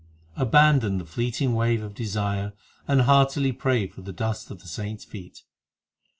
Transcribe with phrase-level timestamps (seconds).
[0.35, 2.53] Abandon the fleeting wave of desire,
[2.87, 5.43] And heartily pray for the dust of the saints feet.